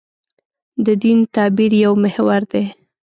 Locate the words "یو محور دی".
1.83-2.63